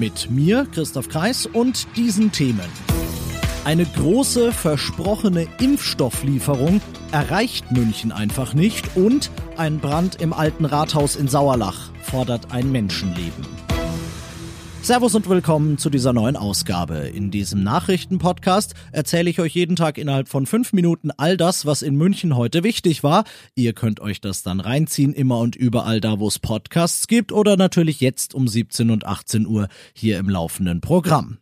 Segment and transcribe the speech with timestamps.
[0.00, 2.70] Mit mir, Christoph Kreis, und diesen Themen.
[3.66, 6.80] Eine große versprochene Impfstofflieferung
[7.12, 13.69] erreicht München einfach nicht und ein Brand im alten Rathaus in Sauerlach fordert ein Menschenleben.
[14.82, 16.96] Servus und willkommen zu dieser neuen Ausgabe.
[17.00, 21.82] In diesem Nachrichtenpodcast erzähle ich euch jeden Tag innerhalb von fünf Minuten all das, was
[21.82, 23.24] in München heute wichtig war.
[23.54, 27.58] Ihr könnt euch das dann reinziehen, immer und überall da, wo es Podcasts gibt oder
[27.58, 31.39] natürlich jetzt um 17 und 18 Uhr hier im laufenden Programm.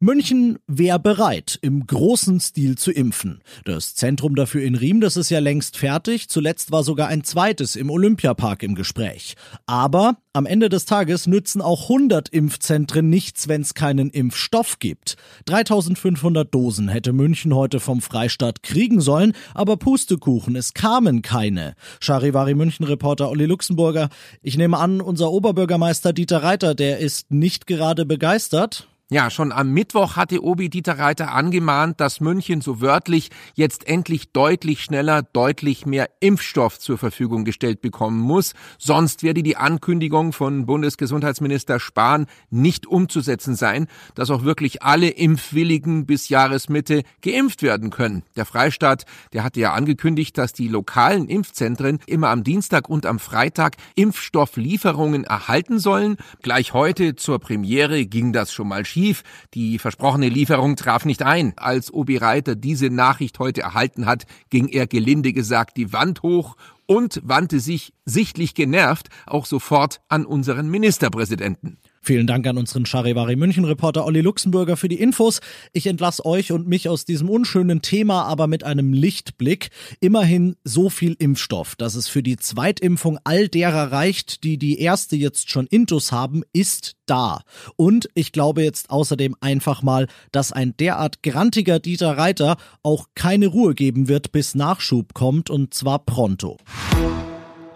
[0.00, 3.40] München wäre bereit, im großen Stil zu impfen.
[3.64, 6.28] Das Zentrum dafür in Riem, das ist ja längst fertig.
[6.28, 9.34] Zuletzt war sogar ein zweites im Olympiapark im Gespräch.
[9.66, 15.16] Aber am Ende des Tages nützen auch 100 Impfzentren nichts, wenn es keinen Impfstoff gibt.
[15.46, 21.74] 3500 Dosen hätte München heute vom Freistaat kriegen sollen, aber Pustekuchen, es kamen keine.
[21.98, 24.10] Charivari München-Reporter Olli Luxemburger.
[24.42, 28.86] Ich nehme an, unser Oberbürgermeister Dieter Reiter, der ist nicht gerade begeistert.
[29.10, 34.32] Ja, schon am Mittwoch hatte Obi Dieter Reiter angemahnt, dass München so wörtlich jetzt endlich
[34.32, 38.52] deutlich schneller, deutlich mehr Impfstoff zur Verfügung gestellt bekommen muss.
[38.76, 46.04] Sonst werde die Ankündigung von Bundesgesundheitsminister Spahn nicht umzusetzen sein, dass auch wirklich alle Impfwilligen
[46.04, 48.24] bis Jahresmitte geimpft werden können.
[48.36, 53.20] Der Freistaat, der hatte ja angekündigt, dass die lokalen Impfzentren immer am Dienstag und am
[53.20, 56.18] Freitag Impfstofflieferungen erhalten sollen.
[56.42, 59.22] Gleich heute zur Premiere ging das schon mal schief schief.
[59.54, 61.52] Die versprochene Lieferung traf nicht ein.
[61.56, 66.56] Als Obi Reiter diese Nachricht heute erhalten hat, ging er gelinde gesagt die Wand hoch
[66.86, 71.78] und wandte sich sichtlich genervt auch sofort an unseren Ministerpräsidenten.
[72.02, 75.40] Vielen Dank an unseren Charivari München Reporter Olli Luxemburger für die Infos.
[75.72, 79.70] Ich entlasse euch und mich aus diesem unschönen Thema, aber mit einem Lichtblick.
[80.00, 85.16] Immerhin so viel Impfstoff, dass es für die Zweitimpfung all derer reicht, die die erste
[85.16, 87.42] jetzt schon Intus haben, ist da.
[87.76, 93.46] Und ich glaube jetzt außerdem einfach mal, dass ein derart grantiger Dieter Reiter auch keine
[93.48, 96.58] Ruhe geben wird, bis Nachschub kommt und zwar pronto.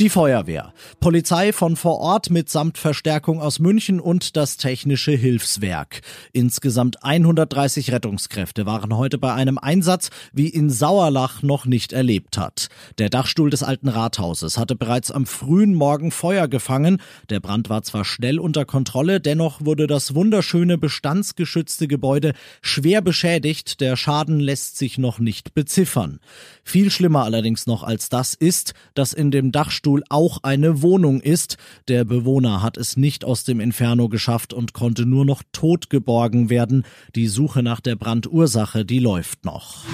[0.00, 6.00] Die Feuerwehr, Polizei von vor Ort mitsamt Verstärkung aus München und das Technische Hilfswerk.
[6.32, 12.70] Insgesamt 130 Rettungskräfte waren heute bei einem Einsatz, wie in Sauerlach noch nicht erlebt hat.
[12.98, 17.00] Der Dachstuhl des alten Rathauses hatte bereits am frühen Morgen Feuer gefangen.
[17.30, 22.32] Der Brand war zwar schnell unter Kontrolle, dennoch wurde das wunderschöne bestandsgeschützte Gebäude
[22.62, 23.80] schwer beschädigt.
[23.80, 26.18] Der Schaden lässt sich noch nicht beziffern.
[26.64, 31.20] Viel schlimmer allerdings noch als das ist, dass in dem Dachstuhl Fahrstuhl auch eine Wohnung
[31.20, 31.58] ist.
[31.88, 36.48] Der Bewohner hat es nicht aus dem Inferno geschafft und konnte nur noch tot geborgen
[36.48, 36.84] werden.
[37.14, 39.84] Die Suche nach der Brandursache, die läuft noch.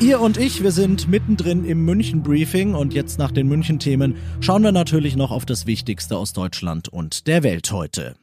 [0.00, 4.72] Ihr und ich, wir sind mittendrin im München-Briefing und jetzt nach den München-Themen schauen wir
[4.72, 8.16] natürlich noch auf das Wichtigste aus Deutschland und der Welt heute.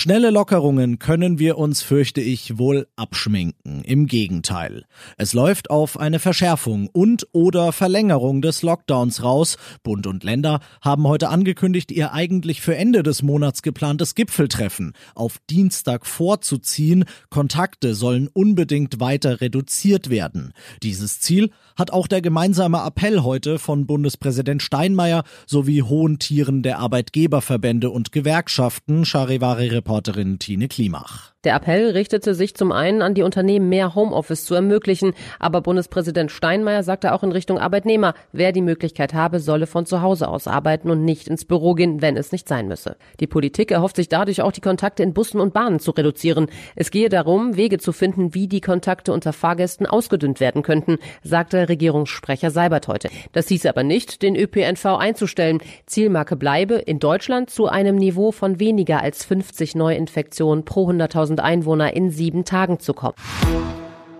[0.00, 3.82] Schnelle Lockerungen können wir uns, fürchte ich, wohl abschminken.
[3.82, 4.84] Im Gegenteil.
[5.16, 9.56] Es läuft auf eine Verschärfung und oder Verlängerung des Lockdowns raus.
[9.82, 15.38] Bund und Länder haben heute angekündigt, ihr eigentlich für Ende des Monats geplantes Gipfeltreffen auf
[15.50, 17.04] Dienstag vorzuziehen.
[17.28, 20.52] Kontakte sollen unbedingt weiter reduziert werden.
[20.84, 26.78] Dieses Ziel hat auch der gemeinsame Appell heute von Bundespräsident Steinmeier sowie hohen Tieren der
[26.78, 31.32] Arbeitgeberverbände und Gewerkschaften Charivari Reporterin Tine Klimach.
[31.44, 36.32] Der Appell richtete sich zum einen an die Unternehmen, mehr Homeoffice zu ermöglichen, aber Bundespräsident
[36.32, 40.48] Steinmeier sagte auch in Richtung Arbeitnehmer, wer die Möglichkeit habe, solle von zu Hause aus
[40.48, 42.96] arbeiten und nicht ins Büro gehen, wenn es nicht sein müsse.
[43.20, 46.48] Die Politik erhofft sich dadurch auch die Kontakte in Bussen und Bahnen zu reduzieren.
[46.74, 51.68] Es gehe darum, Wege zu finden, wie die Kontakte unter Fahrgästen ausgedünnt werden könnten, sagte
[51.68, 53.10] Regierungssprecher Seibert heute.
[53.30, 55.60] Das hieß aber nicht, den ÖPNV einzustellen.
[55.86, 61.40] Zielmarke bleibe in Deutschland zu einem Niveau von weniger als 50 Neuinfektionen pro 100.000 10.000
[61.40, 63.14] Einwohner in sieben Tagen zu kommen.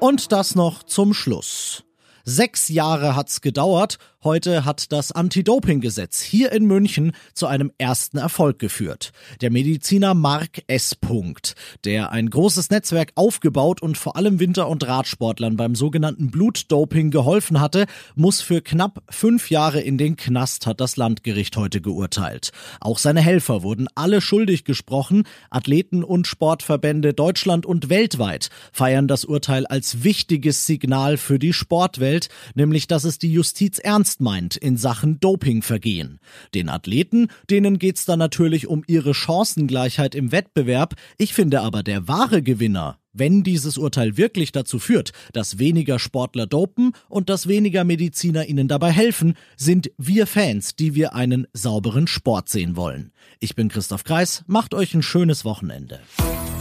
[0.00, 1.84] Und das noch zum Schluss.
[2.25, 8.59] Sechs Jahre hat's gedauert Heute hat das Anti-Doping-Gesetz hier in München zu einem ersten Erfolg
[8.59, 9.12] geführt.
[9.43, 10.97] Der Mediziner Mark S.
[10.97, 11.55] Punkt,
[11.85, 17.61] der ein großes Netzwerk aufgebaut und vor allem Winter- und Radsportlern beim sogenannten Blutdoping geholfen
[17.61, 17.87] hatte,
[18.17, 22.50] muss für knapp fünf Jahre in den Knast, hat das Landgericht heute geurteilt.
[22.81, 25.29] Auch seine Helfer wurden alle schuldig gesprochen.
[25.49, 32.31] Athleten und Sportverbände Deutschland und weltweit feiern das Urteil als wichtiges Signal für die Sportwelt,
[32.56, 36.19] nämlich dass es die Justiz ernst ernst meint in Sachen Dopingvergehen.
[36.55, 40.94] Den Athleten, denen geht's dann natürlich um ihre Chancengleichheit im Wettbewerb.
[41.19, 46.46] Ich finde aber der wahre Gewinner wenn dieses Urteil wirklich dazu führt, dass weniger Sportler
[46.46, 52.06] dopen und dass weniger Mediziner ihnen dabei helfen, sind wir Fans, die wir einen sauberen
[52.06, 53.10] Sport sehen wollen.
[53.40, 55.99] Ich bin Christoph Kreis, macht euch ein schönes Wochenende.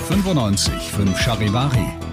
[0.07, 1.85] 95 5 Charivari,